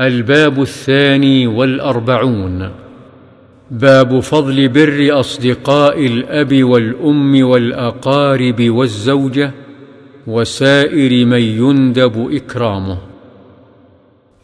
الباب 0.00 0.62
الثاني 0.62 1.46
والأربعون. 1.46 2.70
باب 3.70 4.20
فضل 4.20 4.68
بر 4.68 5.20
أصدقاء 5.20 6.06
الأب 6.06 6.64
والأم 6.64 7.42
والأقارب 7.42 8.70
والزوجة 8.70 9.52
وسائر 10.26 11.26
من 11.26 11.40
يندب 11.40 12.28
إكرامه. 12.32 12.98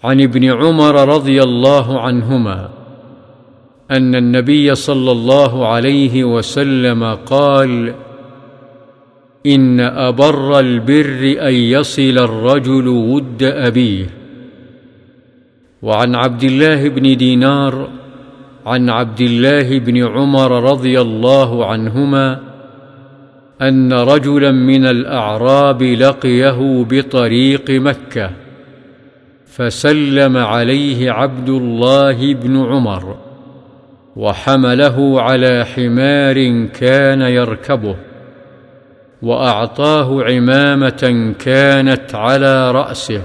عن 0.04 0.20
ابن 0.20 0.44
عمر 0.44 1.14
رضي 1.14 1.42
الله 1.42 2.00
عنهما 2.00 2.70
أن 3.90 4.14
النبي 4.14 4.74
صلى 4.74 5.12
الله 5.12 5.66
عليه 5.68 6.24
وسلم 6.24 7.04
قال 7.04 7.94
إن 9.46 9.80
أبر 9.80 10.58
البر 10.58 11.48
أن 11.48 11.54
يصل 11.54 12.18
الرجل 12.18 12.88
ود 12.88 13.42
أبيه. 13.42 14.21
وعن 15.82 16.14
عبد 16.14 16.44
الله 16.44 16.88
بن 16.88 17.16
دينار 17.16 17.88
عن 18.66 18.90
عبد 18.90 19.20
الله 19.20 19.78
بن 19.78 20.06
عمر 20.06 20.70
رضي 20.72 21.00
الله 21.00 21.66
عنهما 21.66 22.40
أن 23.62 23.92
رجلا 23.92 24.50
من 24.50 24.86
الأعراب 24.86 25.82
لقيه 25.82 26.84
بطريق 26.90 27.70
مكة 27.70 28.30
فسلم 29.46 30.36
عليه 30.36 31.10
عبد 31.10 31.48
الله 31.48 32.34
بن 32.34 32.56
عمر 32.56 33.16
وحمله 34.16 35.22
على 35.22 35.64
حمار 35.64 36.66
كان 36.66 37.20
يركبه 37.20 37.96
وأعطاه 39.22 40.22
عمامة 40.24 41.34
كانت 41.38 42.14
على 42.14 42.70
رأسه 42.70 43.22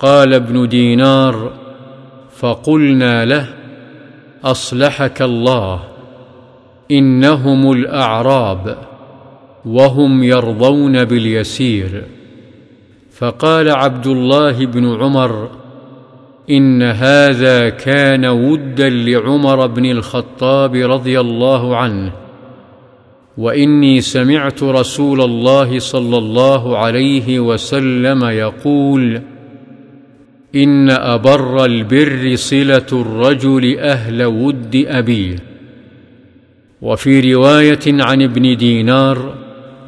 قال 0.00 0.34
ابن 0.34 0.68
دينار 0.68 1.52
فقلنا 2.36 3.24
له 3.24 3.48
أصلحك 4.44 5.22
الله 5.22 5.80
إنهم 6.90 7.72
الأعراب 7.72 8.76
وهم 9.64 10.22
يرضون 10.22 11.04
باليسير 11.04 12.02
فقال 13.12 13.70
عبد 13.70 14.06
الله 14.06 14.66
بن 14.66 14.94
عمر 15.02 15.50
إن 16.50 16.82
هذا 16.82 17.68
كان 17.68 18.24
ودا 18.26 18.88
لعمر 18.88 19.66
بن 19.66 19.90
الخطاب 19.90 20.74
رضي 20.74 21.20
الله 21.20 21.76
عنه 21.76 22.12
وإني 23.38 24.00
سمعت 24.00 24.62
رسول 24.62 25.20
الله 25.20 25.78
صلى 25.78 26.18
الله 26.18 26.78
عليه 26.78 27.40
وسلم 27.40 28.24
يقول 28.24 29.22
إن 30.62 30.90
أبر 30.90 31.64
البر 31.64 32.34
صلة 32.34 32.86
الرجل 32.92 33.78
أهل 33.78 34.24
ود 34.24 34.84
ابيه 34.88 35.36
وفي 36.82 37.34
رواية 37.34 37.86
عن 37.86 38.22
ابن 38.22 38.56
دينار 38.56 39.34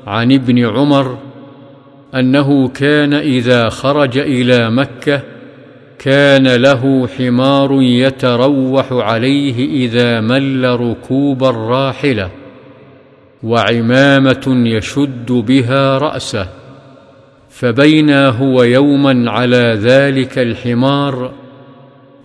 عن 0.06 0.32
ابن 0.32 0.66
عمر 0.66 1.18
أنه 2.14 2.68
كان 2.68 3.14
إذا 3.14 3.68
خرج 3.68 4.18
إلى 4.18 4.70
مكة 4.70 5.22
كان 5.98 6.48
له 6.48 7.08
حمار 7.18 7.82
يتروح 7.82 8.92
عليه 8.92 9.86
إذا 9.86 10.20
مل 10.20 10.80
ركوب 10.80 11.44
الراحلة 11.44 12.30
وعمامة 13.42 14.44
يشد 14.66 15.32
بها 15.32 15.98
رأسه. 15.98 16.57
فبينا 17.58 18.28
هو 18.28 18.62
يوما 18.62 19.30
على 19.30 19.78
ذلك 19.80 20.38
الحمار 20.38 21.32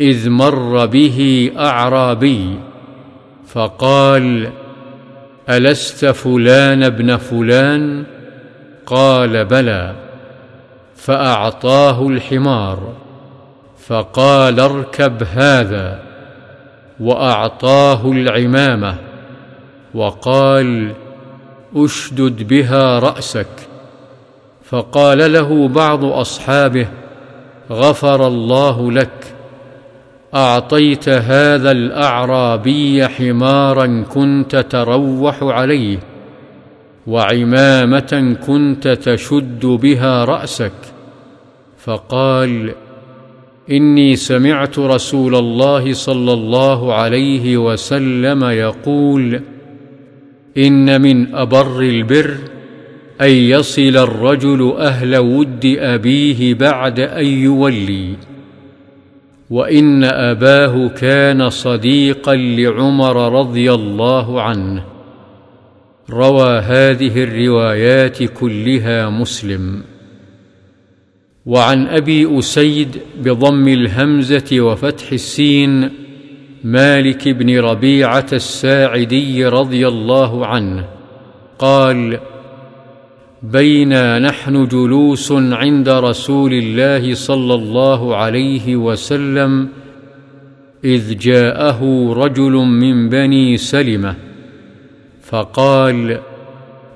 إذ 0.01 0.29
مر 0.29 0.85
به 0.85 1.51
أعرابي 1.57 2.59
فقال 3.47 4.49
ألست 5.49 6.05
فلان 6.05 6.83
ابن 6.83 7.17
فلان؟ 7.17 8.03
قال 8.85 9.45
بلى. 9.45 9.95
فأعطاه 10.95 12.07
الحمار 12.07 12.93
فقال 13.87 14.59
اركب 14.59 15.23
هذا. 15.23 15.99
وأعطاه 16.99 18.11
العمامة 18.11 18.95
وقال 19.93 20.91
أشدد 21.75 22.47
بها 22.47 22.99
رأسك. 22.99 23.72
فقال 24.73 25.33
له 25.33 25.67
بعض 25.67 26.05
أصحابه 26.05 26.87
غفر 27.71 28.27
الله 28.27 28.91
لك 28.91 29.35
أعطيت 30.35 31.09
هذا 31.09 31.71
الأعرابي 31.71 33.07
حمارا 33.07 34.05
كنت 34.09 34.55
تروح 34.55 35.43
عليه 35.43 35.97
وعمامة 37.07 38.37
كنت 38.47 38.87
تشد 38.87 39.65
بها 39.65 40.25
رأسك. 40.25 40.71
فقال 41.77 42.73
إني 43.71 44.15
سمعت 44.15 44.79
رسول 44.79 45.35
الله 45.35 45.93
صلى 45.93 46.33
الله 46.33 46.93
عليه 46.93 47.57
وسلم 47.57 48.43
يقول 48.43 49.41
إن 50.57 51.01
من 51.01 51.35
أبر 51.35 51.79
البر 51.79 52.52
أن 53.21 53.29
يصل 53.29 53.81
الرجل 53.97 54.73
أهل 54.77 55.17
ود 55.17 55.75
أبيه 55.79 56.53
بعد 56.53 56.99
أن 56.99 57.25
يولي. 57.25 58.15
وإن 59.49 60.03
أباه 60.03 60.87
كان 60.87 61.49
صديقا 61.49 62.35
لعمر 62.35 63.39
رضي 63.39 63.73
الله 63.73 64.41
عنه. 64.41 64.83
روى 66.09 66.59
هذه 66.59 67.23
الروايات 67.23 68.23
كلها 68.23 69.09
مسلم. 69.09 69.83
وعن 71.45 71.87
أبي 71.87 72.39
أسيد 72.39 72.97
بضم 73.23 73.67
الهمزة 73.67 74.61
وفتح 74.61 75.11
السين 75.11 75.89
مالك 76.63 77.29
بن 77.29 77.59
ربيعة 77.59 78.25
الساعدي 78.33 79.45
رضي 79.45 79.87
الله 79.87 80.45
عنه 80.45 80.85
قال 81.59 82.19
بينا 83.43 84.19
نحن 84.19 84.67
جلوس 84.67 85.31
عند 85.31 85.89
رسول 85.89 86.53
الله 86.53 87.13
صلى 87.13 87.53
الله 87.53 88.15
عليه 88.15 88.75
وسلم 88.75 89.69
اذ 90.83 91.17
جاءه 91.17 92.13
رجل 92.17 92.51
من 92.51 93.09
بني 93.09 93.57
سلمه 93.57 94.15
فقال 95.21 96.19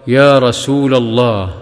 يا 0.07 0.39
رسول 0.39 0.95
الله 0.95 1.53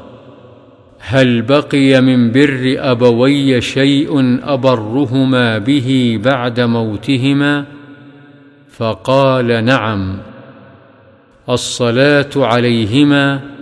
هل 0.99 1.41
بقي 1.41 2.01
من 2.01 2.31
بر 2.31 2.75
أبوي 2.77 3.61
شيء 3.61 4.39
ابرهما 4.43 5.57
به 5.57 6.19
بعد 6.23 6.59
موتهما؟ 6.59 7.65
فقال 8.69 9.65
نعم 9.65 10.17
الصلاه 11.49 12.29
عليهما 12.35 13.54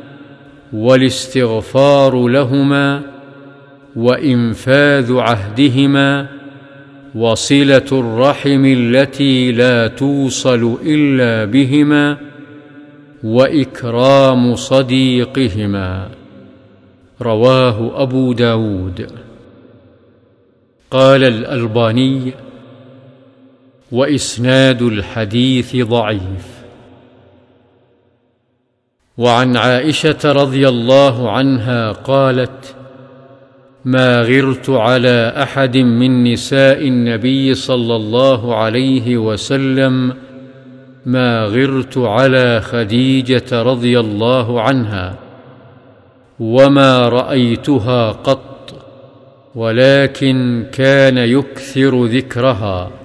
والاستغفار 0.74 2.28
لهما 2.28 3.02
وإنفاذ 3.96 5.14
عهدهما 5.14 6.28
وصلة 7.16 7.86
الرحم 7.92 8.66
التي 8.66 9.52
لا 9.52 9.88
توصل 9.88 10.78
إلا 10.86 11.46
بهما 11.46 12.18
وإكرام 13.24 14.56
صديقهما. 14.56 16.10
رواه 17.22 18.04
أبو 18.04 18.34
داود. 18.34 19.08
قال 20.92 21.24
الألباني 21.24 22.34
وإسناد 23.92 24.82
الحديث 24.82 25.76
ضعيف. 25.76 26.63
وعن 29.18 29.58
عائشة 29.58 30.18
رضي 30.26 30.68
الله 30.68 31.32
عنها 31.32 31.92
قالت 31.92 32.76
ما 33.86 34.22
غرت 34.22 34.70
على 34.70 35.34
أحد 35.38 35.78
من 35.78 36.34
نساء 36.34 36.88
النبي 36.88 37.54
صلى 37.54 37.96
الله 37.96 38.56
عليه 38.56 39.18
وسلم 39.18 40.14
ما 41.06 41.44
غرت 41.44 41.98
على 41.98 42.62
خديجة 42.62 43.62
رضي 43.64 44.00
الله 44.00 44.62
عنها 44.62 45.16
وما 46.40 47.10
رأيتها 47.10 48.12
قط 48.12 48.86
ولكن 49.56 50.66
كان 50.72 51.18
يكثر 51.18 52.06
ذكرها. 52.06 53.03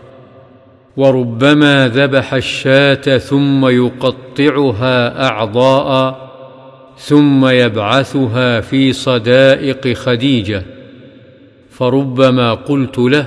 وربما 0.98 1.88
ذبح 1.88 2.34
الشاة 2.34 3.18
ثم 3.18 3.66
يقطعها 3.66 5.24
أعضاء 5.28 6.28
ثم 6.98 7.46
يبعثها 7.46 8.60
في 8.60 8.92
صدائق 8.92 9.92
خديجة. 9.92 10.62
فربما 11.70 12.54
قلت 12.54 12.98
له 12.98 13.26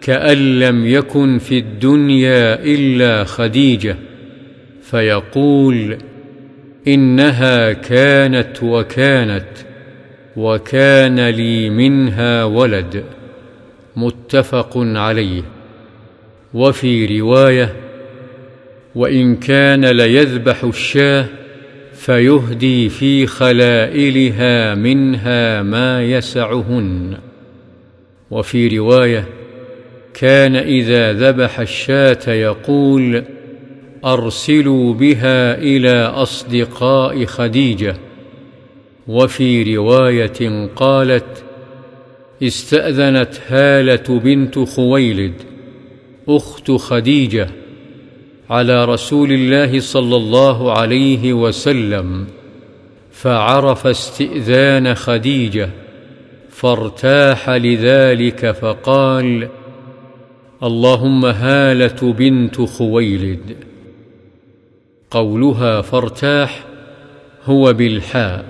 كأن 0.00 0.58
لم 0.58 0.86
يكن 0.86 1.38
في 1.38 1.58
الدنيا 1.58 2.54
إلا 2.64 3.24
خديجة. 3.24 3.96
فيقول 4.82 5.98
إنها 6.88 7.72
كانت 7.72 8.62
وكانت 8.62 9.48
وكان 10.36 11.28
لي 11.28 11.70
منها 11.70 12.44
ولد. 12.44 13.04
متفق 13.96 14.72
عليه. 14.76 15.53
وفي 16.54 17.20
رواية 17.20 17.74
وإن 18.94 19.36
كان 19.36 19.84
ليذبح 19.84 20.64
الشاة 20.64 21.26
فيهدي 21.92 22.88
في 22.88 23.26
خلائلها 23.26 24.74
منها 24.74 25.62
ما 25.62 26.04
يسعهن. 26.04 27.16
وفي 28.30 28.78
رواية 28.78 29.24
كان 30.14 30.56
إذا 30.56 31.12
ذبح 31.12 31.60
الشاة 31.60 32.32
يقول 32.32 33.24
أرسلوا 34.04 34.94
بها 34.94 35.58
إلى 35.58 36.02
أصدقاء 36.02 37.24
خديجة. 37.24 37.96
وفي 39.08 39.76
رواية 39.76 40.68
قالت 40.76 41.44
استأذنت 42.42 43.40
هالة 43.48 44.20
بنت 44.20 44.58
خويلد. 44.58 45.53
أخت 46.28 46.70
خديجة 46.70 47.48
على 48.50 48.84
رسول 48.84 49.32
الله 49.32 49.80
صلى 49.80 50.16
الله 50.16 50.72
عليه 50.72 51.32
وسلم 51.32 52.26
فعرف 53.12 53.86
استئذان 53.86 54.94
خديجة 54.94 55.70
فارتاح 56.50 57.50
لذلك 57.50 58.50
فقال 58.50 59.48
اللهم 60.62 61.24
هالة 61.24 62.12
بنت 62.12 62.60
خويلد. 62.60 63.56
قولها 65.10 65.80
فارتاح 65.80 66.64
هو 67.44 67.72
بالحاء 67.72 68.44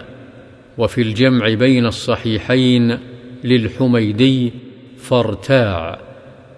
وفي 0.78 1.02
الجمع 1.02 1.54
بين 1.54 1.86
الصحيحين 1.86 2.98
للحميدي 3.44 4.52
فارتاع 4.98 5.98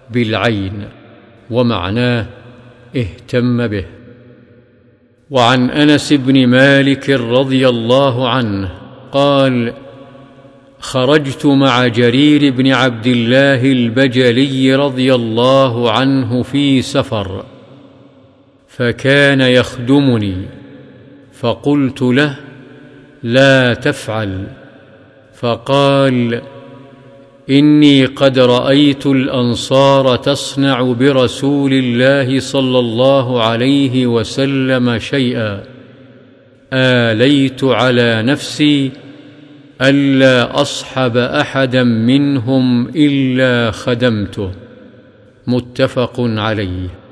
بالعين. 0.09 0.87
ومعناه 1.51 2.25
اهتم 2.95 3.67
به. 3.67 3.85
وعن 5.29 5.69
أنس 5.69 6.13
بن 6.13 6.47
مالك 6.47 7.09
رضي 7.09 7.69
الله 7.69 8.29
عنه 8.29 8.71
قال 9.11 9.73
خرجت 10.79 11.45
مع 11.45 11.87
جرير 11.87 12.53
بن 12.53 12.71
عبد 12.71 13.07
الله 13.07 13.71
البجلي 13.71 14.75
رضي 14.75 15.15
الله 15.15 15.91
عنه 15.91 16.43
في 16.43 16.81
سفر 16.81 17.45
فكان 18.67 19.41
يخدمني 19.41 20.35
فقلت 21.33 22.01
له 22.01 22.35
لا 23.23 23.73
تفعل. 23.73 24.47
فقال 25.39 26.41
إني 27.49 28.05
قد 28.05 28.39
رأيت 28.39 29.05
الأنصار 29.05 30.15
تصنع 30.15 30.81
برسول 30.81 31.73
الله 31.73 32.39
صلى 32.39 32.79
الله 32.79 33.43
عليه 33.43 34.07
وسلم 34.07 34.99
شيئا. 34.99 35.63
آليت 36.73 37.63
على 37.63 38.23
نفسي 38.23 38.91
ألا 39.81 40.61
أصحب 40.61 41.17
أحدا 41.17 41.83
منهم 41.83 42.87
إلا 42.95 43.71
خدمته. 43.71 44.51
متفق 45.47 46.15
عليه. 46.19 47.06